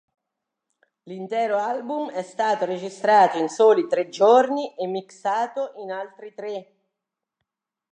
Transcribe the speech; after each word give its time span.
L'intero 1.03 1.59
album 1.59 2.09
è 2.09 2.23
stato 2.23 2.65
registrato 2.65 3.37
in 3.37 3.49
soli 3.49 3.85
tre 3.87 4.09
giorni 4.09 4.75
e 4.75 4.87
mixato 4.87 5.73
in 5.75 5.91
altri 5.91 6.33
tre. 6.33 6.75